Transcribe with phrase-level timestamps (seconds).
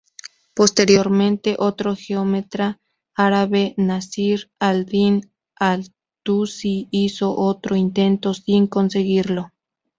[0.55, 2.79] Posteriormente otro geómetra
[3.13, 9.51] árabe, Nasir al-Din al-Tusi hizo otro intento sin conseguirlo.